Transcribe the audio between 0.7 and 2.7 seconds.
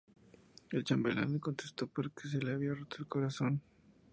El chambelán le contesto que porque se le